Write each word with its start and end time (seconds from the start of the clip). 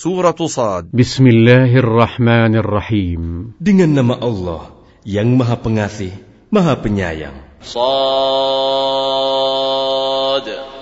Surah 0.00 0.32
Sad. 0.32 0.96
Bismillahirrahmanirrahim. 0.96 3.52
Dengan 3.60 4.00
nama 4.00 4.16
Allah 4.16 4.72
yang 5.04 5.36
maha 5.36 5.60
pengasih, 5.60 6.16
maha 6.48 6.72
penyayang. 6.80 7.36
Sad. 7.60 7.84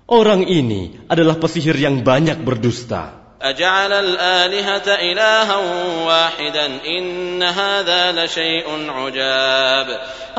Orang 0.09 0.45
ini 0.45 1.01
adalah 1.09 1.41
pesihir 1.41 1.77
yang 1.81 2.05
banyak 2.05 2.45
berdusta. 2.45 3.19
أجعل 3.39 3.93
الآلهة 3.93 4.89
إلها 4.99 5.59
واحدا 6.03 6.67
إن 6.83 7.43
هذا 7.43 8.03
لشيء 8.13 8.67
عجاب 8.67 9.87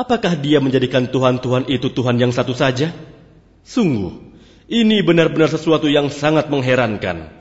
Apakah 0.00 0.32
dia 0.36 0.60
menjadikan 0.60 1.08
Tuhan-Tuhan 1.08 1.68
itu 1.68 1.92
Tuhan 1.92 2.16
yang 2.20 2.32
satu 2.32 2.52
saja? 2.56 2.92
Sungguh, 3.64 4.16
ini 4.65 5.05
benar-benar 5.05 5.45
sesuatu 5.45 5.85
yang 5.85 6.09
sangat 6.09 6.49
mengherankan. 6.49 7.37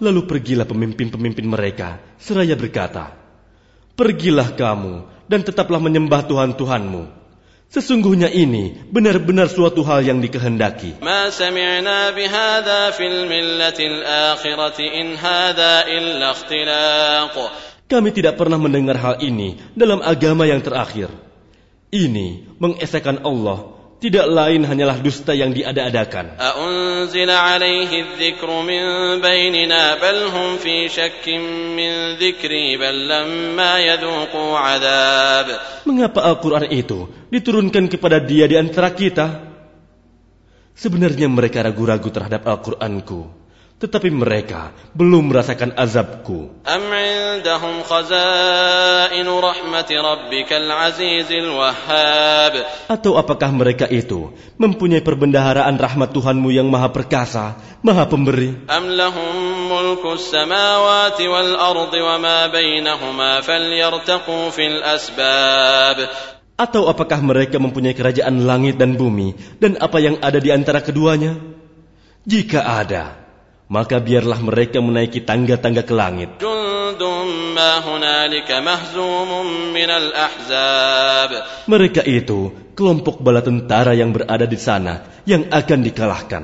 Lalu 0.00 0.20
pergilah 0.24 0.64
pemimpin-pemimpin 0.64 1.44
mereka, 1.44 2.00
seraya 2.16 2.56
berkata, 2.56 3.12
Pergilah 3.92 4.56
kamu 4.56 4.94
dan 5.28 5.44
tetaplah 5.44 5.76
menyembah 5.84 6.24
Tuhan-Tuhanmu. 6.24 7.20
Sesungguhnya 7.72 8.28
ini 8.28 8.76
benar-benar 8.88 9.48
suatu 9.48 9.80
hal 9.84 10.04
yang 10.04 10.20
dikehendaki. 10.20 11.00
Kami 17.92 18.08
tidak 18.08 18.40
pernah 18.40 18.56
mendengar 18.56 18.96
hal 18.96 19.20
ini 19.20 19.60
dalam 19.76 20.00
agama 20.00 20.48
yang 20.48 20.64
terakhir. 20.64 21.12
Ini 21.92 22.56
mengesahkan 22.56 23.20
Allah 23.20 23.82
tidak 24.02 24.26
lain 24.32 24.64
hanyalah 24.64 24.98
dusta 24.98 25.30
yang 25.30 25.52
diada-adakan. 25.52 26.40
Mengapa 35.84 36.20
Al-Quran 36.32 36.66
itu 36.72 36.98
diturunkan 37.28 37.84
kepada 37.92 38.18
dia 38.24 38.48
di 38.48 38.56
antara 38.56 38.88
kita? 38.88 39.52
Sebenarnya 40.72 41.28
mereka 41.28 41.60
ragu-ragu 41.60 42.08
terhadap 42.08 42.42
Al-Quranku 42.48 43.41
tetapi 43.82 44.14
mereka 44.14 44.70
belum 44.94 45.34
merasakan 45.34 45.74
azabku. 45.74 46.54
Atau 52.86 53.12
apakah 53.18 53.50
mereka 53.50 53.90
itu 53.90 54.30
mempunyai 54.54 55.02
perbendaharaan 55.02 55.74
rahmat 55.74 56.14
Tuhanmu 56.14 56.54
yang 56.54 56.70
maha 56.70 56.94
perkasa, 56.94 57.58
maha 57.82 58.06
pemberi? 58.06 58.54
Atau 66.52 66.86
apakah 66.86 67.18
mereka 67.26 67.58
mempunyai 67.58 67.98
kerajaan 67.98 68.46
langit 68.46 68.78
dan 68.78 68.94
bumi 68.94 69.34
dan 69.58 69.74
apa 69.82 69.98
yang 69.98 70.22
ada 70.22 70.38
di 70.38 70.54
antara 70.54 70.78
keduanya? 70.78 71.34
Jika 72.22 72.62
ada, 72.62 73.21
maka 73.72 73.96
biarlah 74.04 74.36
mereka 74.44 74.84
menaiki 74.84 75.24
tangga-tangga 75.24 75.80
ke 75.88 75.94
langit. 75.96 76.30
Mereka 81.64 82.02
itu 82.04 82.40
kelompok 82.76 83.24
bala 83.24 83.40
tentara 83.40 83.96
yang 83.96 84.12
berada 84.12 84.44
di 84.44 84.60
sana 84.60 85.24
yang 85.24 85.48
akan 85.48 85.80
dikalahkan. 85.88 86.42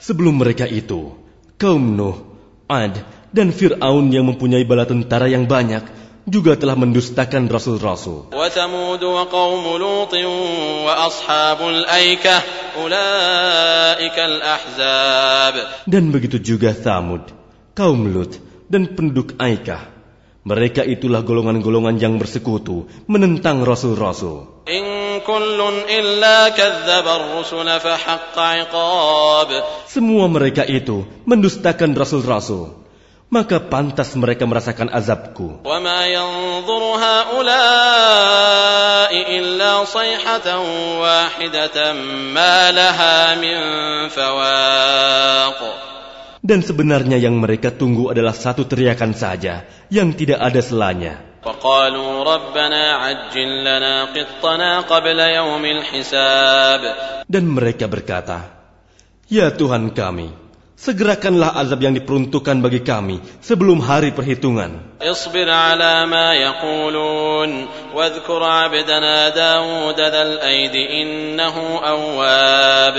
Sebelum 0.00 0.34
mereka 0.40 0.64
itu, 0.64 1.00
kaum 1.60 1.84
Nuh, 1.92 2.16
Ad, 2.72 2.94
dan 3.36 3.52
Fir'aun 3.52 4.08
yang 4.08 4.24
mempunyai 4.32 4.64
bala 4.64 4.88
tentara 4.88 5.28
yang 5.28 5.44
banyak 5.44 6.00
juga 6.30 6.54
telah 6.54 6.78
mendustakan 6.78 7.50
rasul-rasul. 7.50 8.30
Dan 15.90 16.04
begitu 16.14 16.36
juga 16.38 16.70
Thamud, 16.70 17.24
kaum 17.74 18.00
Lut, 18.14 18.38
dan 18.70 18.82
penduduk 18.94 19.34
Aikah. 19.42 19.90
Mereka 20.40 20.88
itulah 20.88 21.20
golongan-golongan 21.20 22.00
yang 22.00 22.16
bersekutu, 22.16 22.88
menentang 23.04 23.60
rasul-rasul. 23.60 24.64
Semua 29.84 30.24
mereka 30.32 30.62
itu 30.64 31.04
mendustakan 31.28 31.92
rasul-rasul 31.92 32.80
maka 33.30 33.62
pantas 33.62 34.10
mereka 34.18 34.42
merasakan 34.44 34.90
azabku. 34.90 35.62
Dan 46.40 46.60
sebenarnya 46.66 47.18
yang 47.22 47.38
mereka 47.38 47.70
tunggu 47.70 48.10
adalah 48.10 48.34
satu 48.34 48.66
teriakan 48.66 49.14
saja 49.14 49.62
yang 49.94 50.10
tidak 50.10 50.42
ada 50.42 50.58
selanya. 50.58 51.14
Dan 57.30 57.44
mereka 57.46 57.86
berkata, 57.86 58.38
Ya 59.30 59.46
Tuhan 59.54 59.94
kami, 59.94 60.49
segerakanlah 60.79 61.55
azab 61.55 61.79
yang 61.79 61.95
diperuntukkan 61.95 62.59
bagi 62.59 62.83
kami 62.83 63.23
sebelum 63.39 63.79
hari 63.79 64.11
perhitungan. 64.11 64.99
اصبر 65.01 65.47
على 65.49 66.05
ما 66.05 66.33
يقولون 66.35 67.51
واذكر 67.95 68.41
عبدنا 68.43 69.29
داود 69.29 69.99
ذا 69.99 70.21
الأيد 70.21 70.75
إنه 70.75 71.55
أواب 71.79 72.95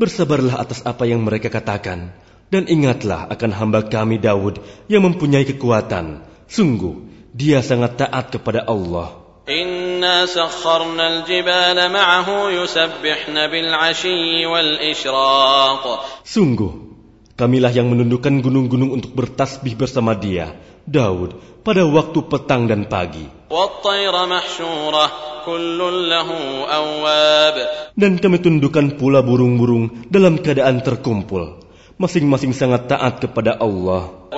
Bersabarlah 0.00 0.56
atas 0.56 0.80
apa 0.82 1.04
yang 1.04 1.20
mereka 1.22 1.52
katakan, 1.52 2.10
dan 2.48 2.64
ingatlah 2.66 3.28
akan 3.28 3.50
hamba 3.52 3.84
kami 3.86 4.16
Daud 4.18 4.58
yang 4.88 5.04
mempunyai 5.06 5.44
kekuatan. 5.44 6.24
Sungguh, 6.50 7.04
dia 7.30 7.62
sangat 7.62 8.00
taat 8.00 8.34
kepada 8.34 8.66
Allah. 8.66 9.20
إنا 9.50 10.26
سخرنا 10.26 11.08
الجبال 11.08 11.92
معه 11.92 12.28
يسبحن 12.50 13.36
بالعشي 13.50 14.46
والإشراق 14.46 15.84
Sungguh, 16.22 16.83
Kamilah 17.35 17.67
yang 17.67 17.91
menundukkan 17.91 18.31
gunung-gunung 18.39 18.95
untuk 18.95 19.11
bertasbih 19.11 19.75
bersama 19.75 20.15
dia, 20.15 20.55
Daud, 20.87 21.35
pada 21.67 21.83
waktu 21.83 22.23
petang 22.31 22.63
dan 22.63 22.87
pagi. 22.87 23.27
Dan 27.91 28.11
kami 28.23 28.37
tundukkan 28.39 28.95
pula 28.95 29.19
burung-burung 29.19 30.07
dalam 30.07 30.39
keadaan 30.39 30.79
terkumpul. 30.79 31.59
Masing-masing 31.99 32.55
sangat 32.55 32.87
taat 32.87 33.19
kepada 33.19 33.59
Allah. 33.59 34.31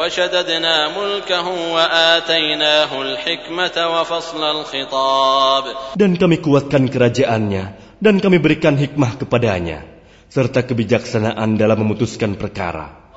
Dan 5.94 6.12
kami 6.18 6.36
kuatkan 6.42 6.84
kerajaannya, 6.90 7.64
dan 8.02 8.16
kami 8.18 8.38
berikan 8.42 8.74
hikmah 8.74 9.22
kepadanya 9.22 9.97
serta 10.28 10.64
kebijaksanaan 10.64 11.56
dalam 11.56 11.78
memutuskan 11.84 12.36
perkara. 12.36 13.08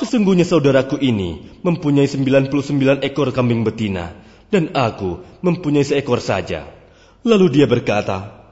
Sesungguhnya 0.02 0.44
saudaraku 0.44 0.96
ini 0.99 1.31
mempunyai 1.62 2.08
99 2.11 3.06
ekor 3.06 3.29
kambing 3.31 3.62
betina, 3.62 4.11
dan 4.50 4.75
aku 4.75 5.23
mempunyai 5.41 5.87
seekor 5.87 6.19
saja. 6.19 6.67
Lalu 7.25 7.56
dia 7.56 7.67
berkata, 7.70 8.44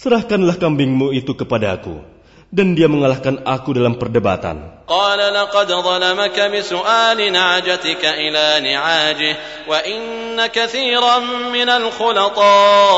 Serahkanlah 0.00 0.56
kambingmu 0.56 1.12
itu 1.12 1.36
kepadaku. 1.36 2.00
Dan 2.48 2.72
dia 2.72 2.88
mengalahkan 2.88 3.44
aku 3.44 3.76
dalam 3.76 4.00
perdebatan. 4.00 4.80
قال 4.90 5.34
لقد 5.34 5.72
ظلمك 5.72 6.40
بسؤال 6.40 7.32
نعجتك 7.32 8.04
إلى 8.04 8.72
نعاجه 8.72 9.36
وإن 9.68 10.46
كثيرا 10.46 11.18
من 11.52 11.68
الخلطاء 11.68 12.92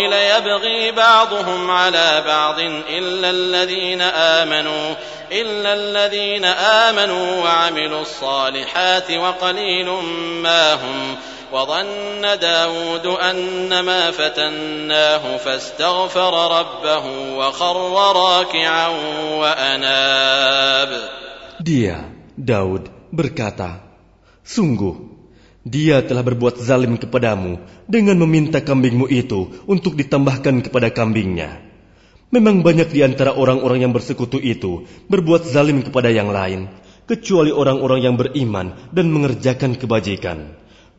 ليبغي 0.00 0.92
بعضهم 0.92 1.70
على 1.70 2.24
بعض 2.26 2.58
إلا 2.88 3.30
الذين 3.30 4.02
آمنوا 4.02 4.94
إلا 5.32 5.74
الذين 5.74 6.44
آمنوا 6.88 7.42
وعملوا 7.44 8.00
الصالحات 8.00 9.10
وقليل 9.10 9.88
ما 10.42 10.74
هم 10.74 11.16
وظن 11.53 12.23
داود 12.41 13.05
أنما 13.05 14.11
فتناه 14.11 15.23
فاستغفر 15.37 16.33
ربه 16.59 17.05
وخر 17.37 17.75
راكعا 18.15 18.87
وأناب 19.41 20.91
Dia, 21.59 22.07
Daud, 22.39 22.87
berkata, 23.11 23.83
Sungguh, 24.47 24.95
dia 25.67 25.99
telah 25.99 26.23
berbuat 26.23 26.55
zalim 26.63 26.95
kepadamu 26.95 27.59
dengan 27.83 28.15
meminta 28.15 28.63
kambingmu 28.63 29.11
itu 29.11 29.67
untuk 29.67 29.99
ditambahkan 29.99 30.63
kepada 30.63 30.87
kambingnya. 30.87 31.59
Memang 32.31 32.63
banyak 32.63 32.95
di 32.95 33.03
antara 33.03 33.35
orang-orang 33.35 33.83
yang 33.83 33.93
bersekutu 33.93 34.39
itu 34.39 34.87
berbuat 35.11 35.49
zalim 35.49 35.83
kepada 35.83 36.13
yang 36.13 36.31
lain, 36.31 36.71
kecuali 37.09 37.49
orang-orang 37.49 38.05
yang 38.05 38.15
beriman 38.15 38.87
dan 38.95 39.09
mengerjakan 39.09 39.75
kebajikan. 39.75 40.53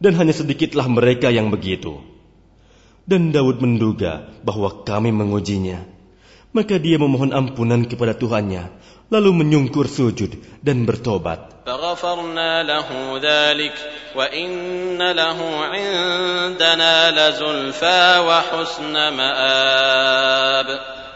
dan 0.06 0.14
hanya 0.22 0.38
sedikitlah 0.38 0.86
mereka 0.86 1.34
yang 1.34 1.50
begitu. 1.50 1.98
Dan 3.10 3.34
Daud 3.34 3.58
menduga 3.58 4.30
bahwa 4.46 4.86
kami 4.86 5.10
mengujinya. 5.10 5.82
Maka 6.54 6.78
dia 6.78 7.02
memohon 7.02 7.34
ampunan 7.34 7.90
kepada 7.90 8.14
Tuhannya, 8.14 8.70
lalu 9.10 9.34
menyungkur 9.34 9.90
sujud 9.90 10.38
dan 10.62 10.86
bertobat. 10.86 11.66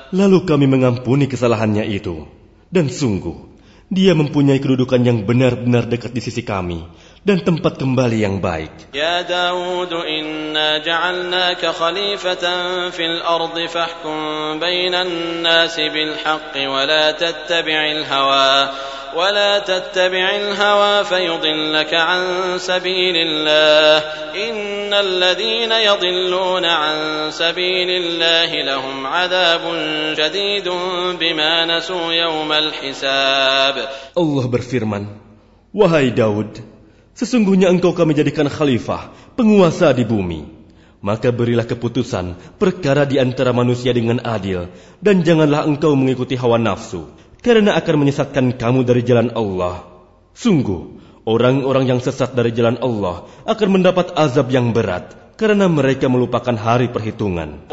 Lalu 0.09 0.37
kami 0.49 0.65
mengampuni 0.65 1.29
kesalahannya 1.29 1.85
itu. 1.93 2.25
Dan 2.73 2.89
sungguh, 2.89 3.49
dia 3.89 4.13
mempunyai 4.13 4.61
kedudukan 4.61 5.01
yang 5.01 5.25
benar-benar 5.25 5.89
dekat 5.89 6.13
di 6.13 6.21
sisi 6.21 6.45
kami 6.45 6.85
dan 7.24 7.40
tempat 7.40 7.80
kembali 7.80 8.20
yang 8.20 8.36
baik. 8.44 8.92
يا 8.94 9.24
داود 9.24 9.92
إنا 9.92 10.78
جعلناك 10.84 11.66
خليفة 11.66 12.44
في 12.90 13.04
الأرض 13.06 13.56
فاحكم 13.66 14.18
بين 14.60 14.94
الناس 14.94 15.76
بالحق 15.80 16.54
ولا 16.56 17.10
تتبع 17.12 17.80
الهوى 17.92 18.68
ولا 19.16 19.58
تتبع 19.58 20.36
الهوى 20.36 21.04
فيضلك 21.04 21.94
عن 21.94 22.22
سبيل 22.58 23.16
الله 23.16 23.98
إن 24.34 24.94
الذين 24.94 25.72
يضلون 25.72 26.64
عن 26.64 26.96
سبيل 27.30 27.90
الله 27.90 28.50
لهم 28.62 29.06
عذاب 29.06 29.60
شديد 30.16 30.68
بما 31.20 31.64
نسوا 31.76 32.12
يوم 32.12 32.52
الحساب 32.52 33.76
Allah 34.18 34.44
berfirman, 34.50 35.06
Wahai 35.74 36.10
Daud, 36.14 36.67
sesungguhnya 37.19 37.67
engkau 37.67 37.91
kami 37.91 38.15
jadikan 38.15 38.47
khalifah, 38.47 39.11
penguasa 39.35 39.91
di 39.91 40.07
bumi. 40.07 40.55
Maka 41.03 41.31
berilah 41.31 41.67
keputusan 41.67 42.55
perkara 42.59 43.03
di 43.07 43.19
antara 43.19 43.51
manusia 43.51 43.91
dengan 43.91 44.23
adil, 44.23 44.71
dan 45.03 45.23
janganlah 45.23 45.67
engkau 45.67 45.95
mengikuti 45.99 46.39
hawa 46.39 46.55
nafsu, 46.59 47.11
karena 47.43 47.75
akan 47.75 47.95
menyesatkan 48.03 48.55
kamu 48.55 48.87
dari 48.87 49.03
jalan 49.03 49.31
Allah. 49.35 49.83
Sungguh, 50.35 50.99
orang-orang 51.23 51.91
yang 51.91 51.99
sesat 52.03 52.35
dari 52.35 52.51
jalan 52.51 52.79
Allah 52.83 53.27
akan 53.47 53.79
mendapat 53.79 54.11
azab 54.15 54.51
yang 54.51 54.75
berat, 54.75 55.15
karena 55.39 55.71
mereka 55.71 56.11
melupakan 56.11 56.51
hari 56.59 56.91
perhitungan. 56.91 57.71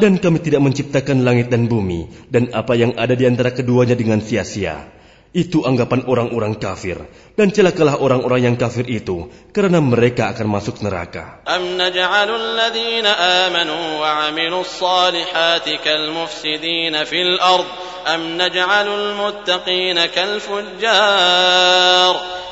Dan 0.00 0.12
kami 0.16 0.38
tidak 0.40 0.60
menciptakan 0.64 1.18
langit 1.20 1.52
dan 1.52 1.68
bumi 1.68 2.00
dan 2.32 2.48
apa 2.56 2.72
yang 2.72 2.96
ada 2.96 3.12
di 3.12 3.28
antara 3.28 3.52
keduanya 3.52 3.92
dengan 3.92 4.24
sia-sia. 4.24 5.03
Itu 5.34 5.66
anggapan 5.66 6.06
orang-orang 6.06 6.62
kafir. 6.62 6.94
Dan 7.34 7.50
celakalah 7.50 7.98
orang-orang 7.98 8.46
yang 8.46 8.54
kafir 8.54 8.86
itu, 8.86 9.26
karena 9.50 9.82
mereka 9.82 10.30
akan 10.30 10.46
masuk 10.46 10.78
neraka. 10.86 11.42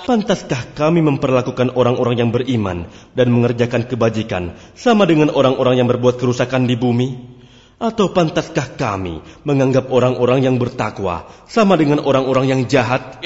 Pantaskah 0.03 0.75
kami 0.75 0.99
memperlakukan 1.07 1.79
orang-orang 1.79 2.19
yang 2.19 2.35
beriman 2.35 2.91
dan 3.15 3.31
mengerjakan 3.31 3.87
kebajikan 3.87 4.59
sama 4.75 5.07
dengan 5.07 5.31
orang-orang 5.31 5.79
yang 5.79 5.87
berbuat 5.87 6.19
kerusakan 6.19 6.67
di 6.67 6.75
bumi? 6.75 7.39
Atau 7.83 8.15
pantaskah 8.15 8.79
kami 8.79 9.19
menganggap 9.43 9.91
orang-orang 9.91 10.47
yang 10.47 10.55
bertakwa 10.55 11.27
sama 11.51 11.75
dengan 11.75 11.99
orang-orang 11.99 12.47
yang 12.47 12.63
jahat? 12.71 13.19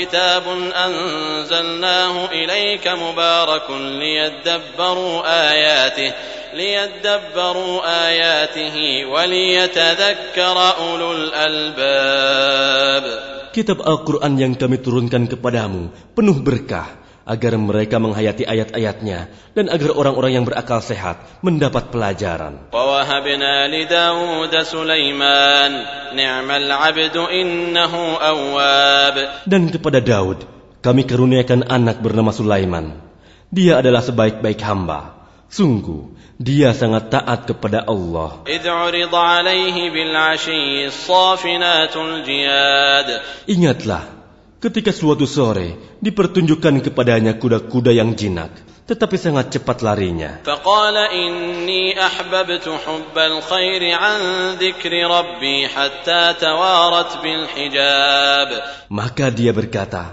Kitab 13.53 13.85
Al-Quran 13.85 14.33
yang 14.41 14.53
kami 14.57 14.81
turunkan 14.81 15.29
kepadamu 15.29 15.93
penuh 16.17 16.41
berkah 16.41 17.06
agar 17.27 17.59
mereka 17.59 17.99
menghayati 17.99 18.47
ayat-ayatnya 18.47 19.27
dan 19.59 19.67
agar 19.67 19.99
orang-orang 19.99 20.39
yang 20.39 20.45
berakal 20.47 20.79
sehat 20.79 21.19
mendapat 21.43 21.91
pelajaran. 21.91 22.71
Dan 29.43 29.63
kepada 29.75 29.99
Daud 29.99 30.39
kami 30.87 31.03
karuniakan 31.03 31.67
anak 31.67 31.99
bernama 31.99 32.31
Sulaiman. 32.31 33.03
Dia 33.51 33.83
adalah 33.83 34.07
sebaik-baik 34.07 34.63
hamba. 34.63 35.19
Sungguh, 35.51 36.15
dia 36.39 36.75
sangat 36.75 37.11
taat 37.11 37.47
kepada 37.47 37.87
Allah. 37.87 38.43
Ingatlah 43.47 44.16
Ketika 44.57 44.89
suatu 44.89 45.29
sore 45.29 45.77
dipertunjukkan 46.01 46.81
kepadanya 46.81 47.37
kuda-kuda 47.37 47.93
yang 47.93 48.17
jinak, 48.17 48.57
tetapi 48.87 49.17
sangat 49.19 49.53
cepat 49.53 49.85
larinya. 49.85 50.41
Maka 58.89 59.27
dia 59.29 59.53
berkata, 59.53 60.05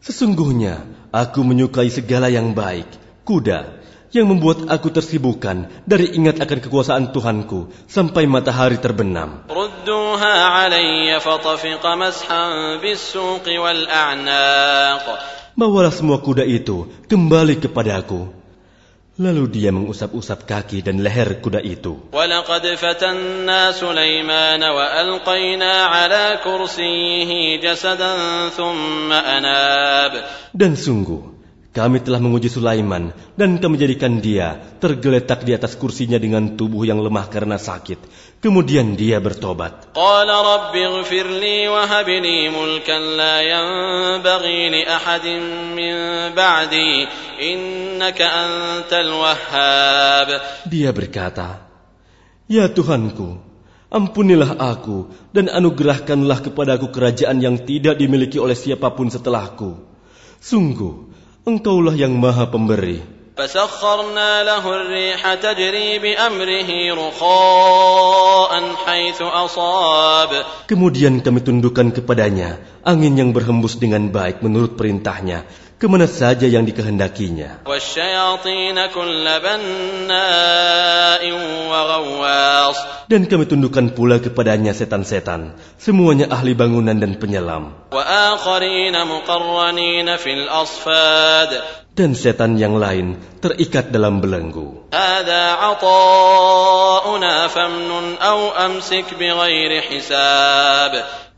Sesungguhnya 0.00 0.74
aku 1.12 1.44
menyukai 1.44 1.92
segala 1.92 2.32
yang 2.32 2.56
baik, 2.56 2.88
kuda, 3.28 3.79
yang 4.15 4.31
membuat 4.31 4.71
aku 4.71 4.87
tersibukkan 4.95 5.83
dari 5.83 6.15
ingat 6.15 6.39
akan 6.39 6.59
kekuasaan 6.63 7.11
Tuhanku 7.11 7.67
sampai 7.91 8.23
matahari 8.23 8.79
terbenam. 8.79 9.43
ردوها 9.51 10.35
علي 10.47 11.19
فطفق 11.19 11.83
مسحا 11.85 12.43
بالسوق 12.79 13.45
والأعناق 13.45 15.05
Bawalah 15.55 15.91
semua 15.91 16.19
kuda 16.19 16.43
itu 16.43 16.91
kembali 17.07 17.63
kepadaku. 17.63 18.27
Lalu 19.15 19.47
dia 19.47 19.71
mengusap-usap 19.71 20.43
kaki 20.43 20.83
dan 20.83 20.99
leher 20.99 21.39
kuda 21.39 21.63
itu. 21.63 22.11
ولقد 22.11 22.63
فتنا 22.75 23.71
سليمان 23.71 24.63
وألقينا 24.63 25.73
على 25.83 26.39
كرسيه 26.43 27.31
جسدا 27.63 28.13
ثم 28.51 29.11
أناب 29.11 30.11
Dan 30.51 30.75
sungguh, 30.75 31.28
kami 31.70 32.02
telah 32.02 32.18
menguji 32.18 32.50
Sulaiman 32.50 33.14
dan 33.38 33.62
kami 33.62 33.78
jadikan 33.78 34.18
dia 34.18 34.58
tergeletak 34.82 35.46
di 35.46 35.54
atas 35.54 35.78
kursinya 35.78 36.18
dengan 36.18 36.58
tubuh 36.58 36.82
yang 36.82 36.98
lemah 36.98 37.30
karena 37.30 37.62
sakit. 37.62 37.94
Kemudian 38.42 38.98
dia 38.98 39.22
bertobat. 39.22 39.94
Dia 50.66 50.90
berkata, 50.90 51.70
Ya 52.50 52.66
Tuhanku, 52.66 53.38
ampunilah 53.94 54.58
aku 54.58 55.06
dan 55.30 55.46
anugerahkanlah 55.46 56.50
kepadaku 56.50 56.90
kerajaan 56.90 57.38
yang 57.38 57.62
tidak 57.62 57.94
dimiliki 57.94 58.42
oleh 58.42 58.58
siapa 58.58 58.90
pun 58.90 59.06
setelahku. 59.06 59.86
Sungguh, 60.40 61.09
engkaulah 61.45 61.93
yang 61.97 62.15
maha 62.17 62.49
pemberi. 62.49 63.15
فسخرنا 63.35 64.47
له 64.47 64.63
الريح 64.63 65.21
تجري 65.43 65.99
بأمره 65.99 66.69
رخاء 66.95 68.51
حيث 68.87 69.19
أصاب 69.21 70.31
Kemudian 70.71 71.19
kami 71.19 71.43
tundukkan 71.43 71.91
kepadanya 71.91 72.63
angin 72.87 73.19
yang 73.19 73.35
berhembus 73.35 73.75
dengan 73.75 74.07
baik 74.07 74.39
menurut 74.39 74.79
perintahnya, 74.79 75.43
ke 75.80 75.88
mana 75.88 76.04
saja 76.04 76.44
yang 76.44 76.68
dikehendakinya. 76.68 77.64
Dan 83.08 83.22
kami 83.24 83.44
tundukkan 83.48 83.86
pula 83.96 84.20
kepadanya 84.20 84.76
setan-setan, 84.76 85.56
semuanya 85.80 86.28
ahli 86.28 86.52
bangunan 86.52 86.92
dan 87.00 87.16
penyelam. 87.16 87.72
Dan 91.96 92.10
setan 92.12 92.60
yang 92.60 92.76
lain 92.76 93.16
terikat 93.40 93.88
dalam 93.88 94.20
belenggu. 94.20 94.84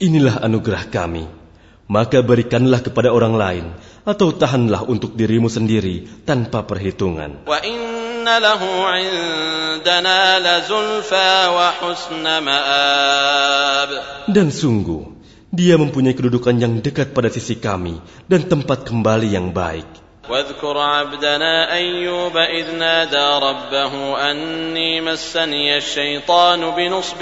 Inilah 0.03 0.35
anugerah 0.43 0.85
kami. 0.91 1.25
Maka 1.93 2.25
berikanlah 2.25 2.81
kepada 2.81 3.13
orang 3.13 3.35
lain 3.37 3.67
atau 4.06 4.34
tahanlah 4.36 4.86
untuk 4.88 5.14
dirimu 5.14 5.48
sendiri 5.48 6.24
tanpa 6.24 6.64
perhitungan. 6.64 7.48
وإن 7.48 8.26
له 8.28 8.62
عندنا 8.86 10.20
لزلفى 10.40 11.32
وحسن 11.48 12.26
مآب 12.44 13.90
Dan 14.28 14.52
sungguh, 14.52 15.16
dia 15.48 15.80
mempunyai 15.80 16.12
kedudukan 16.12 16.60
yang 16.60 16.84
dekat 16.84 17.16
pada 17.16 17.32
sisi 17.32 17.56
kami 17.56 18.04
dan 18.28 18.44
tempat 18.46 18.84
kembali 18.84 19.32
yang 19.32 19.56
baik. 19.56 20.08
واذكر 20.28 20.78
عبدنا 20.78 21.74
أيوب 21.74 22.38
إذ 22.38 22.76
نادى 22.76 23.28
ربه 23.48 23.94
أني 24.32 25.02
مسني 25.02 25.78
الشيطان 25.78 26.62
بنصب 26.76 27.22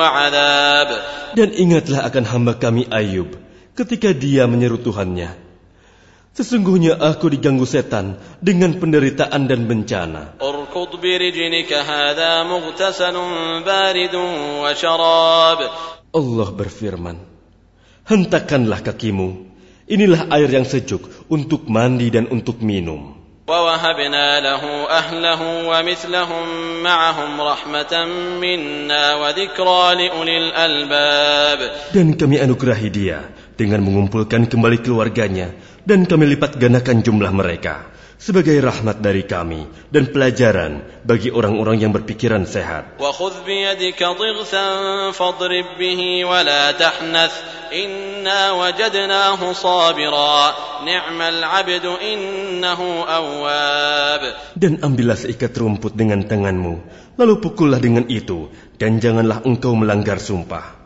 وعذاب 0.00 0.88
Dan 1.36 1.52
ingatlah 1.52 2.08
akan 2.08 2.24
hamba 2.24 2.56
kami 2.56 2.88
Ayub 2.88 3.36
ketika 3.76 4.16
dia 4.16 4.48
menyeru 4.48 4.80
Tuhannya. 4.80 5.39
Sesungguhnya 6.36 7.00
aku 7.00 7.32
diganggu 7.32 7.64
setan 7.64 8.20
dengan 8.44 8.76
penderitaan 8.76 9.48
dan 9.48 9.64
bencana. 9.64 10.36
اركض 10.36 10.90
برجلك 11.00 11.72
هذا 11.72 12.30
مغتسل 12.44 13.16
بارد 13.64 14.14
وشراب 14.60 15.60
Allah 16.12 16.48
berfirman, 16.52 17.16
Hentakkanlah 18.04 18.84
kakimu, 18.84 19.48
inilah 19.88 20.28
air 20.36 20.48
yang 20.52 20.68
sejuk 20.68 21.08
untuk 21.32 21.72
mandi 21.72 22.12
dan 22.12 22.28
untuk 22.28 22.60
minum. 22.60 23.16
ووهبنا 23.46 24.40
له 24.42 24.62
أهله 24.90 25.40
ومثلهم 25.70 26.46
معهم 26.82 27.40
رحمة 27.40 27.92
منا 28.42 29.04
وذكرى 29.14 29.84
لأولي 29.94 30.36
الألباب 30.38 31.58
Dan 31.94 32.18
kami 32.18 32.42
anugerahi 32.42 32.90
dia 32.90 33.22
dengan 33.54 33.86
mengumpulkan 33.86 34.50
kembali 34.50 34.82
keluarganya 34.82 35.54
dan 35.87 36.05
kami 36.05 36.37
lipat 36.37 36.61
gandakan 36.61 37.01
jumlah 37.01 37.31
mereka 37.33 37.91
sebagai 38.21 38.53
rahmat 38.61 39.01
dari 39.01 39.25
kami 39.25 39.65
dan 39.89 40.13
pelajaran 40.13 41.01
bagi 41.01 41.33
orang-orang 41.33 41.81
yang 41.81 41.89
berpikiran 41.89 42.45
sehat. 42.45 43.01
Dan 54.53 54.73
ambillah 54.85 55.17
seikat 55.17 55.51
rumput 55.57 55.93
dengan 55.97 56.21
tanganmu, 56.21 56.75
lalu 57.17 57.33
pukullah 57.41 57.81
dengan 57.81 58.05
itu, 58.05 58.53
dan 58.77 59.01
janganlah 59.01 59.41
engkau 59.49 59.73
melanggar 59.73 60.21
sumpah. 60.21 60.77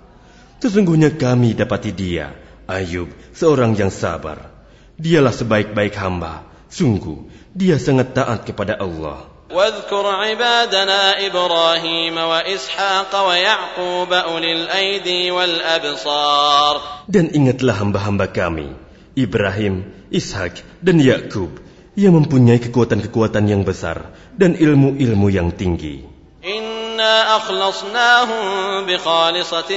Sesungguhnya 0.64 1.20
kami 1.20 1.52
dapati 1.52 1.92
dia, 1.92 2.32
Ayub, 2.64 3.12
seorang 3.36 3.76
yang 3.76 3.92
sabar. 3.92 4.55
Dialah 5.01 5.33
sebaik-baik 5.33 5.97
hamba. 5.97 6.45
Sungguh, 6.71 7.27
dia 7.51 7.81
sangat 7.81 8.15
taat 8.15 8.47
kepada 8.47 8.77
Allah. 8.79 9.31
واذكر 9.51 10.07
عبادنا 10.07 11.27
إبراهيم 11.27 12.17
وإسحاق 12.17 13.29
ويعقوب 13.29 14.13
أولي 14.13 14.53
الأيدي 14.53 15.31
والأبصار 15.31 16.75
Dan 17.11 17.35
ingatlah 17.35 17.75
hamba-hamba 17.83 18.31
kami, 18.31 18.71
Ibrahim, 19.19 19.91
Ishak, 20.15 20.63
dan 20.79 21.03
Yakub, 21.03 21.51
yang 21.99 22.15
mempunyai 22.15 22.63
kekuatan-kekuatan 22.63 23.51
yang 23.51 23.67
besar 23.67 24.15
dan 24.39 24.55
ilmu-ilmu 24.55 25.27
yang 25.35 25.51
tinggi. 25.51 26.07
إنا 26.41 27.37
أخلصناهم 27.37 28.87
بخالصة 28.87 29.71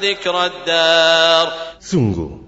ذكر 0.00 0.34
الدار 0.44 1.46
Sungguh, 1.80 2.43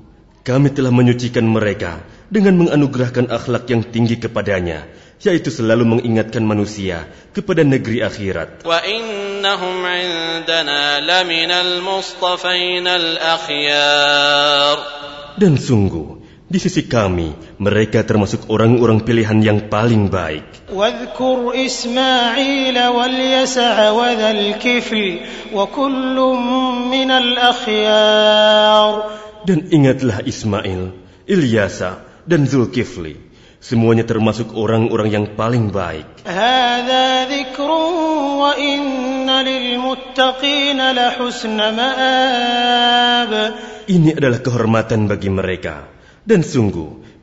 kami 0.48 0.72
telah 0.72 0.96
menyucikan 0.96 1.44
mereka 1.44 2.08
dengan 2.32 2.56
menganugerahkan 2.56 3.28
akhlak 3.28 3.68
yang 3.68 3.84
tinggi 3.84 4.16
kepadanya, 4.16 4.88
yaitu 5.20 5.52
selalu 5.52 6.00
mengingatkan 6.00 6.40
manusia 6.40 7.04
kepada 7.36 7.68
negeri 7.68 8.00
akhirat. 8.00 8.64
Dan 15.36 15.54
sungguh, 15.60 16.08
di 16.48 16.60
sisi 16.64 16.88
kami, 16.88 17.60
mereka 17.60 18.08
termasuk 18.08 18.48
orang-orang 18.48 19.04
pilihan 19.04 19.44
yang 19.44 19.68
paling 19.68 20.08
baik. 20.08 20.72
Dan 29.48 29.72
ingatlah 29.72 30.28
Ismail, 30.28 30.92
Ilyasa, 31.24 32.04
dan 32.28 32.44
Zulkifli. 32.44 33.16
Semuanya 33.64 34.04
termasuk 34.04 34.52
orang-orang 34.52 35.08
yang 35.08 35.26
paling 35.40 35.72
baik. 35.72 36.28
Ini 43.88 44.10
adalah 44.20 44.40
kehormatan 44.44 45.08
bagi 45.08 45.32
mereka. 45.32 45.88
Dan 46.28 46.44
sungguh, 46.44 47.07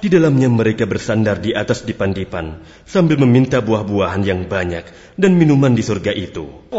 Di 0.00 0.08
dalamnya 0.08 0.48
mereka 0.48 0.88
bersandar 0.88 1.44
di 1.44 1.52
atas 1.52 1.84
dipan-dipan 1.84 2.64
sambil 2.88 3.20
meminta 3.20 3.60
buah-buahan 3.60 4.24
yang 4.24 4.48
banyak 4.48 4.88
dan 5.20 5.36
minuman 5.36 5.76
di 5.76 5.84
surga 5.84 6.16
itu. 6.16 6.72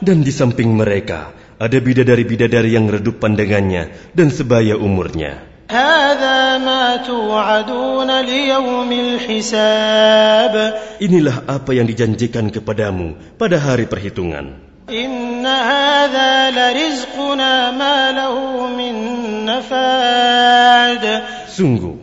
Dan 0.00 0.18
di 0.24 0.32
samping 0.32 0.70
mereka 0.72 1.36
ada 1.60 1.76
bidadari-bidadari 1.76 2.72
yang 2.72 2.88
redup 2.88 3.20
pandangannya 3.20 4.16
dan 4.16 4.32
sebaya 4.32 4.72
umurnya. 4.80 5.44
Inilah 11.04 11.36
apa 11.44 11.70
yang 11.76 11.84
dijanjikan 11.84 12.48
kepadamu 12.48 13.36
pada 13.36 13.60
hari 13.60 13.84
perhitungan. 13.84 14.56
هذا 15.47 16.31
لرزقنا 16.51 17.71
ما 17.71 18.11
له 18.11 18.35
من 18.67 18.95
نفاد 19.45 21.05
Sungguh, 21.53 21.97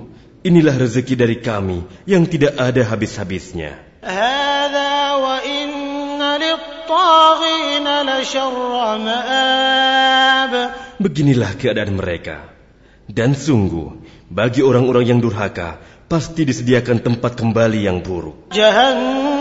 inilah 0.46 0.78
rezeki 0.78 1.14
dari 1.18 1.42
kami 1.42 1.82
yang 2.06 2.22
tidak 2.26 2.54
ada 2.54 2.86
habis-habisnya. 2.86 3.90
هذا 4.00 4.92
وإن 5.12 6.20
للطاغين 6.22 7.86
لشر 8.06 8.72
مآب 8.98 10.54
Beginilah 11.00 11.56
keadaan 11.56 11.96
mereka. 11.96 12.44
Dan 13.10 13.34
sungguh, 13.34 14.06
bagi 14.30 14.62
orang-orang 14.62 15.02
yang 15.02 15.18
durhaka, 15.18 15.82
pasti 16.06 16.46
disediakan 16.46 17.02
tempat 17.02 17.34
kembali 17.34 17.86
yang 17.86 18.02
buruk. 18.06 18.54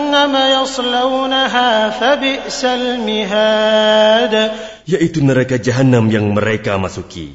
جهنم 0.04 0.34
يصلونها 0.62 1.70
فبئس 1.90 2.60
المهاد 2.64 4.34
Yaitu 4.90 5.22
neraka 5.22 5.54
jahanam 5.54 6.10
yang 6.10 6.34
mereka 6.34 6.74
masuki. 6.74 7.30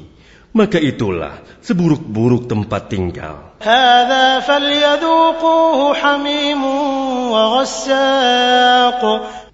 Maka 0.52 0.76
itulah 0.76 1.40
seburuk-buruk 1.64 2.52
tempat 2.52 2.92
tinggal. 2.92 3.56
هذا 3.64 4.40
فليذوقوه 4.44 5.78
حميم 5.94 6.62
وغساق 7.32 9.02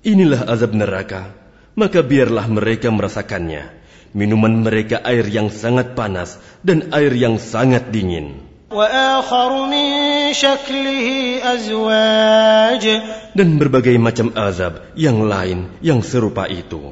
Inilah 0.02 0.50
azab 0.50 0.75
neraka. 0.75 1.31
Maka 1.78 2.02
biarlah 2.02 2.50
mereka 2.50 2.90
merasakannya. 2.90 3.71
Minuman 4.12 4.66
mereka 4.66 4.99
air 5.07 5.25
yang 5.31 5.49
sangat 5.49 5.95
panas 5.95 6.37
dan 6.66 6.90
air 6.90 7.14
yang 7.14 7.38
sangat 7.38 7.95
dingin. 7.95 8.46
dan 13.31 13.50
berbagai 13.55 13.95
macam 13.95 14.36
azab 14.36 14.91
yang 14.91 15.24
lain 15.24 15.71
yang 15.79 16.03
serupa 16.03 16.51
itu. 16.51 16.91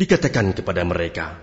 Dikatakan 0.00 0.46
kepada 0.56 0.82
mereka, 0.88 1.36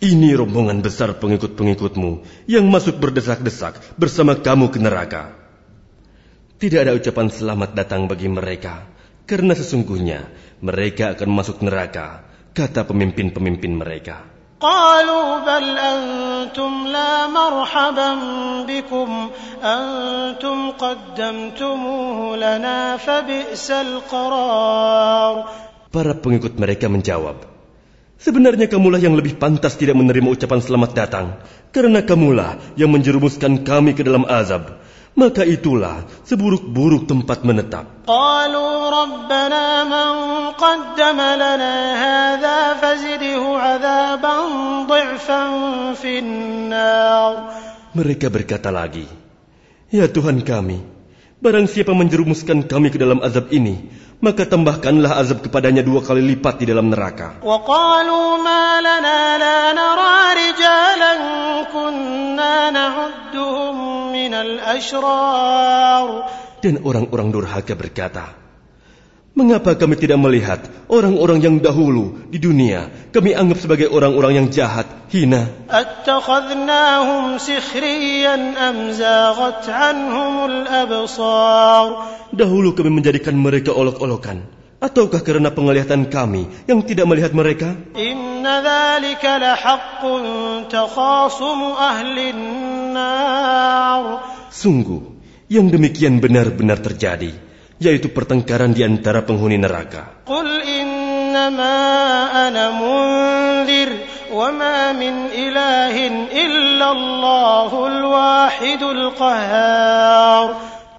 ini 0.00 0.32
rombongan 0.32 0.80
besar 0.80 1.12
pengikut-pengikutmu 1.20 2.24
yang 2.48 2.64
masuk 2.72 2.96
berdesak-desak 3.04 4.00
bersama 4.00 4.32
kamu 4.32 4.72
ke 4.72 4.80
neraka. 4.80 5.39
Tidak 6.59 6.79
ada 6.79 6.95
ucapan 6.95 7.27
selamat 7.27 7.75
datang 7.75 8.07
bagi 8.07 8.31
mereka, 8.31 8.87
karena 9.27 9.51
sesungguhnya 9.51 10.23
mereka 10.63 11.11
akan 11.13 11.29
masuk 11.35 11.61
neraka, 11.61 12.23
kata 12.55 12.87
pemimpin-pemimpin 12.87 13.75
mereka. 13.75 14.35
قالوا 14.55 15.43
بل 15.43 15.65
أنتم 15.77 16.73
لا 16.87 17.27
مرحبا 17.27 18.11
بكم 18.63 19.09
أنتم 19.59 20.57
قدمتموه 20.71 22.19
لنا 22.37 22.97
فبئس 22.97 23.67
القرار 23.71 25.35
Para 25.91 26.11
pengikut 26.15 26.59
mereka 26.59 26.87
menjawab, 26.91 27.55
Sebenarnya 28.15 28.71
kamulah 28.71 28.99
yang 28.99 29.15
lebih 29.15 29.35
pantas 29.35 29.75
tidak 29.75 29.99
menerima 29.99 30.27
ucapan 30.27 30.59
selamat 30.63 30.91
datang, 30.95 31.25
karena 31.75 31.99
kamulah 31.99 32.57
yang 32.79 32.87
menjerumuskan 32.91 33.67
kami 33.67 33.91
ke 33.91 34.07
dalam 34.07 34.23
azab. 34.23 34.79
Maka 35.15 35.47
itulah 35.47 36.03
seburuk-buruk 36.27 37.07
tempat 37.07 37.47
menetap. 37.47 38.03
قالوا 38.03 38.75
ربنا 38.91 39.65
من 39.87 40.11
قدم 40.59 41.19
لنا 41.19 41.75
هذا 41.95 42.59
فزده 42.83 43.39
عذابا 43.39 44.35
ضعفا 44.85 45.43
في 45.95 46.19
النار 46.19 47.33
Mereka 47.95 48.27
berkata 48.27 48.67
lagi, 48.75 49.07
Ya 49.87 50.11
Tuhan 50.11 50.43
kami, 50.43 50.83
barang 51.39 51.71
siapa 51.71 51.95
menjerumuskan 51.95 52.67
kami 52.67 52.91
ke 52.91 52.99
dalam 52.99 53.23
azab 53.23 53.47
ini, 53.55 53.87
maka 54.19 54.43
tambahkanlah 54.43 55.15
azab 55.15 55.39
kepadanya 55.47 55.79
dua 55.79 56.03
kali 56.03 56.19
lipat 56.35 56.59
di 56.59 56.65
dalam 56.67 56.91
neraka. 56.91 57.39
وقالوا 57.39 58.35
dan 66.60 66.84
orang-orang 66.84 67.28
durhaka 67.32 67.72
berkata, 67.72 68.40
Mengapa 69.30 69.78
kami 69.78 69.94
tidak 69.94 70.18
melihat 70.18 70.58
orang-orang 70.90 71.38
yang 71.38 71.56
dahulu 71.62 72.28
di 72.34 72.42
dunia 72.42 72.90
kami 73.14 73.30
anggap 73.30 73.62
sebagai 73.62 73.86
orang-orang 73.86 74.42
yang 74.42 74.46
jahat, 74.50 74.90
hina? 75.06 75.46
Dahulu 82.34 82.68
kami 82.74 82.90
menjadikan 82.90 83.34
mereka 83.38 83.70
olok-olokan 83.70 84.59
ataukah 84.80 85.20
karena 85.20 85.52
penglihatan 85.52 86.08
kami 86.08 86.48
yang 86.64 86.80
tidak 86.82 87.06
melihat 87.06 87.32
mereka? 87.36 87.76
Sungguh, 94.50 95.02
yang 95.46 95.66
demikian 95.70 96.18
benar-benar 96.18 96.80
terjadi, 96.80 97.30
yaitu 97.78 98.08
pertengkaran 98.10 98.72
di 98.74 98.82
antara 98.82 99.22
penghuni 99.22 99.60
neraka. 99.60 100.24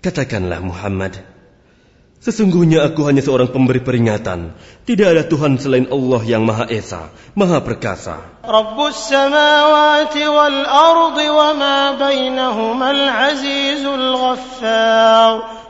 Katakanlah 0.02 0.60
Muhammad, 0.66 1.14
Sesungguhnya 2.22 2.86
aku 2.86 3.10
hanya 3.10 3.26
seorang 3.26 3.50
pemberi 3.50 3.82
peringatan. 3.82 4.54
Tidak 4.86 5.08
ada 5.10 5.26
Tuhan 5.26 5.58
selain 5.58 5.90
Allah 5.90 6.22
yang 6.22 6.46
Maha 6.46 6.70
Esa, 6.70 7.10
Maha 7.34 7.66
Perkasa. 7.66 8.46
Samawati. 8.46 10.22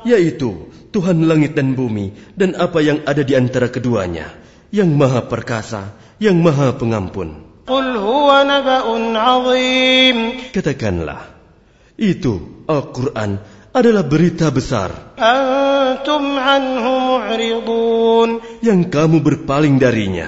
Yaitu 0.04 0.52
Tuhan 0.92 1.18
langit 1.24 1.56
dan 1.56 1.72
bumi 1.72 2.12
dan 2.36 2.60
apa 2.60 2.84
yang 2.84 3.00
ada 3.08 3.24
di 3.24 3.32
antara 3.32 3.72
keduanya, 3.72 4.28
yang 4.76 4.92
Maha 4.92 5.24
Perkasa, 5.24 5.96
yang 6.20 6.36
Maha 6.44 6.76
Pengampun. 6.76 7.64
Katakanlah, 10.52 11.22
itu 11.96 12.34
Al-Qur'an 12.68 13.61
adalah 13.72 14.04
berita 14.04 14.52
besar. 14.52 15.16
Yang 18.60 18.82
kamu 18.92 19.18
berpaling 19.24 19.76
darinya. 19.80 20.28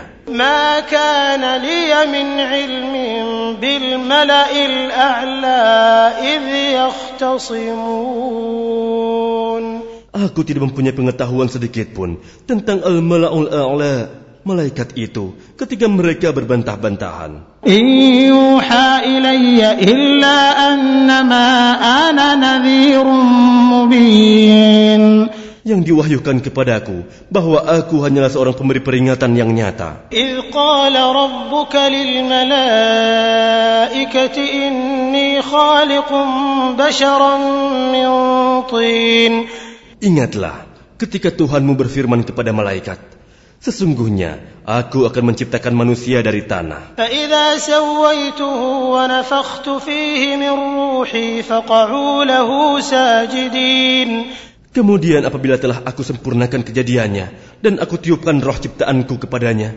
Aku 10.14 10.40
tidak 10.48 10.62
mempunyai 10.72 10.96
pengetahuan 10.96 11.50
sedikit 11.52 11.92
pun 11.92 12.24
tentang 12.48 12.80
al-mala'ul 12.80 13.50
a'la 13.52 14.23
malaikat 14.44 14.96
itu 15.00 15.36
ketika 15.56 15.88
mereka 15.88 16.36
berbantah-bantahan. 16.36 17.64
Yang 25.64 25.82
diwahyukan 25.88 26.44
kepadaku 26.44 27.08
bahwa 27.32 27.64
aku 27.64 28.04
hanyalah 28.04 28.28
seorang 28.28 28.52
pemberi 28.52 28.84
peringatan 28.84 29.32
yang 29.40 29.48
nyata. 29.48 30.12
Ingatlah 40.04 40.56
ketika 41.00 41.32
Tuhanmu 41.32 41.80
berfirman 41.80 42.28
kepada 42.28 42.52
malaikat, 42.52 43.00
Sesungguhnya 43.64 44.60
aku 44.68 45.08
akan 45.08 45.32
menciptakan 45.32 45.72
manusia 45.72 46.20
dari 46.20 46.44
tanah. 46.44 47.00
Kemudian 54.74 55.22
apabila 55.24 55.56
telah 55.56 55.80
aku 55.88 56.02
sempurnakan 56.04 56.62
kejadiannya 56.68 57.26
dan 57.64 57.80
aku 57.80 57.96
tiupkan 58.04 58.44
roh 58.44 58.60
ciptaanku 58.60 59.16
kepadanya, 59.16 59.72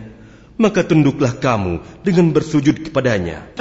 maka 0.56 0.80
tunduklah 0.84 1.36
kamu 1.36 1.84
dengan 2.00 2.32
bersujud 2.32 2.88
kepadanya. 2.88 3.52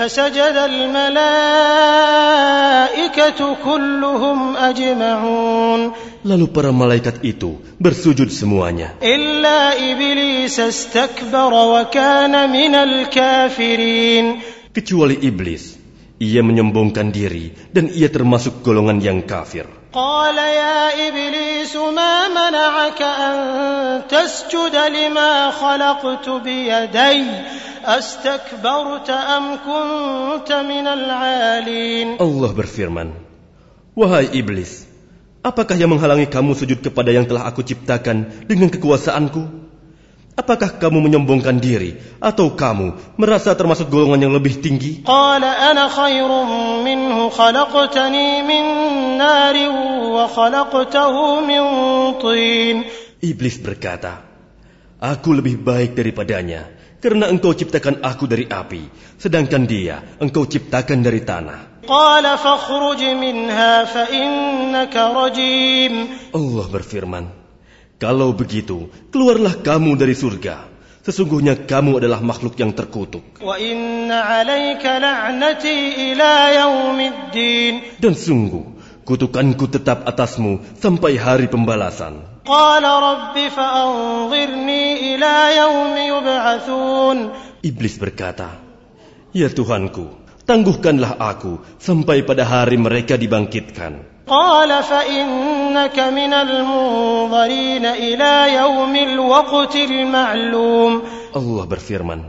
Lalu 6.25 6.45
para 6.49 6.71
malaikat 6.73 7.21
itu 7.21 7.61
bersujud 7.77 8.31
semuanya. 8.33 8.97
Kecuali 14.75 15.15
iblis, 15.23 15.63
ia 16.19 16.41
menyombongkan 16.43 17.07
diri 17.11 17.55
dan 17.71 17.91
ia 17.91 18.07
termasuk 18.11 18.63
golongan 18.63 18.99
yang 19.03 19.19
kafir. 19.23 19.67
قال 19.95 20.37
يا 20.37 21.07
إبليس 21.07 21.75
ما 21.75 22.27
منعك 22.27 23.01
أن 23.01 23.35
تسجد 24.11 24.75
لما 24.75 25.51
خلقت 25.51 26.29
بيدي 26.29 27.23
أستكبرت 27.85 29.09
أم 29.09 29.45
كنت 29.63 30.49
من 30.51 30.85
العالين 30.87 32.19
Allah 32.19 32.51
berfirman, 32.51 33.15
Wahai 33.95 34.35
iblis, 34.35 34.83
apakah 35.39 35.79
yang 35.79 35.95
menghalangi 35.95 36.27
kamu 36.27 36.59
sujud 36.59 36.83
kepada 36.83 37.15
yang 37.15 37.23
telah 37.23 37.47
aku 37.47 37.63
ciptakan 37.63 38.43
dengan 38.51 38.67
kekuasaanku? 38.67 39.64
Apakah 40.35 40.75
kamu 40.75 40.99
menyombongkan 41.07 41.63
diri 41.63 41.95
atau 42.19 42.51
kamu 42.59 43.15
merasa 43.15 43.55
termasuk 43.55 43.87
golongan 43.87 44.27
yang 44.27 44.35
lebih 44.35 44.59
tinggi? 44.59 45.07
Iblis 53.23 53.55
berkata, 53.63 54.13
Aku 54.99 55.31
lebih 55.31 55.55
baik 55.63 55.95
daripadanya 55.95 56.67
karena 56.99 57.31
engkau 57.31 57.55
ciptakan 57.55 58.03
aku 58.03 58.27
dari 58.27 58.43
api 58.49 58.91
sedangkan 59.15 59.63
dia 59.69 60.03
engkau 60.17 60.43
ciptakan 60.49 60.99
dari 60.99 61.21
tanah. 61.21 61.85
Allah 66.33 66.65
berfirman, 66.65 67.44
kalau 67.95 68.35
begitu, 68.35 68.91
keluarlah 69.07 69.55
kamu 69.63 69.95
dari 69.95 70.11
surga. 70.11 70.67
Sesungguhnya 71.05 71.69
kamu 71.69 72.01
adalah 72.01 72.19
makhluk 72.19 72.57
yang 72.59 72.75
terkutuk. 72.75 73.23
Dan 78.01 78.13
sungguh, 78.17 78.65
kutukanku 79.05 79.65
tetap 79.69 80.03
atasmu 80.09 80.65
sampai 80.81 81.13
hari 81.15 81.47
pembalasan. 81.47 82.25
Iblis 87.63 87.95
berkata, 88.01 88.49
Ya 89.31 89.47
Tuhanku, 89.53 90.05
tangguhkanlah 90.49 91.21
aku 91.21 91.63
sampai 91.79 92.27
pada 92.27 92.43
hari 92.43 92.81
mereka 92.81 93.15
dibangkitkan. 93.15 94.14
قال 94.30 94.70
فإنك 94.70 95.98
من 95.98 96.32
المنظرين 96.32 97.84
إلى 97.84 98.32
يوم 98.54 98.94
الوقت 98.96 99.74
المعلوم 99.76 100.92
Allah 101.34 101.64
berfirman, 101.66 102.20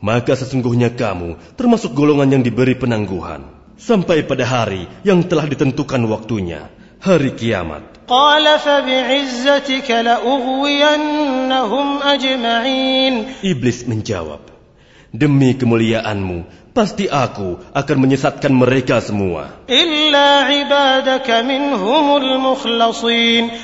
Maka 0.00 0.32
sesungguhnya 0.34 0.96
kamu 0.96 1.36
termasuk 1.54 1.94
golongan 1.94 2.34
yang 2.34 2.42
diberi 2.42 2.74
penangguhan. 2.74 3.46
Sampai 3.80 4.26
pada 4.26 4.44
hari 4.44 4.84
yang 5.06 5.22
telah 5.24 5.46
ditentukan 5.46 6.02
waktunya, 6.10 6.66
hari 6.98 7.30
kiamat. 7.36 7.86
قال 8.10 8.42
فبعزتك 8.42 9.86
لأغوينهم 9.86 11.86
أجمعين 12.02 13.14
Iblis 13.46 13.86
menjawab, 13.86 14.42
Demi 15.14 15.54
kemuliaanmu, 15.54 16.63
pasti 16.75 17.07
aku 17.07 17.71
akan 17.71 17.97
menyesatkan 18.03 18.51
mereka 18.51 18.99
semua. 18.99 19.63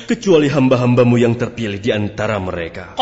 Kecuali 0.08 0.48
hamba-hambamu 0.48 1.16
yang 1.20 1.36
terpilih 1.36 1.76
di 1.76 1.92
antara 1.92 2.40
mereka. 2.40 2.96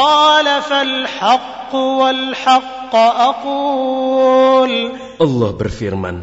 Allah 5.23 5.51
berfirman, 5.55 6.17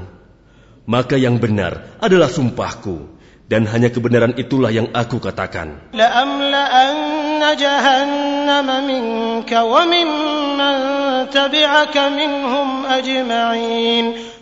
maka 0.84 1.15
yang 1.15 1.39
benar 1.39 1.95
adalah 2.04 2.28
sumpahku 2.28 3.16
dan 3.47 3.63
hanya 3.71 3.88
kebenaran 3.88 4.36
itulah 4.36 4.67
yang 4.67 4.91
aku 4.91 5.23
katakan. 5.23 5.88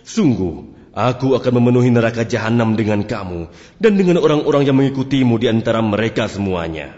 Sungguh, 0.06 0.56
aku 0.98 1.28
akan 1.38 1.52
memenuhi 1.62 1.90
neraka 1.94 2.26
jahanam 2.26 2.74
dengan 2.74 3.06
kamu 3.06 3.50
dan 3.78 3.94
dengan 3.94 4.18
orang-orang 4.26 4.66
yang 4.66 4.78
mengikutimu 4.82 5.38
di 5.38 5.48
antara 5.54 5.86
mereka 5.86 6.26
semuanya. 6.26 6.98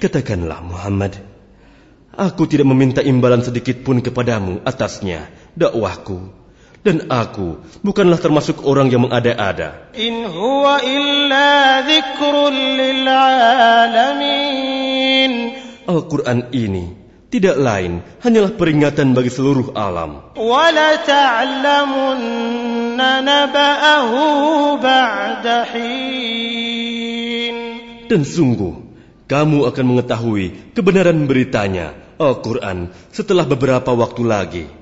Katakanlah 0.00 0.64
Muhammad, 0.64 1.12
Aku 2.10 2.42
tidak 2.50 2.66
meminta 2.66 2.98
imbalan 3.06 3.38
sedikit 3.38 3.86
pun 3.86 4.02
kepadamu 4.02 4.66
atasnya, 4.66 5.30
dakwahku. 5.54 6.42
Dan 6.82 7.06
aku 7.12 7.62
bukanlah 7.86 8.18
termasuk 8.18 8.66
orang 8.66 8.90
yang 8.90 9.06
mengada-ada. 9.06 9.94
In 9.94 10.26
huwa 10.26 10.82
illa 10.82 11.86
lil 12.50 13.04
alamin. 13.06 14.42
Al-Qur'an 15.86 16.50
ini 16.50 16.98
tidak 17.30 17.62
lain 17.62 18.02
hanyalah 18.26 18.58
peringatan 18.58 19.14
bagi 19.14 19.30
seluruh 19.30 19.70
alam. 19.78 20.34
Dan 28.10 28.20
sungguh 28.26 28.89
kamu 29.30 29.70
akan 29.70 29.84
mengetahui 29.86 30.74
kebenaran 30.74 31.22
beritanya, 31.30 31.94
Al-Quran, 32.18 32.90
setelah 33.14 33.46
beberapa 33.46 33.94
waktu 33.94 34.22
lagi. 34.26 34.79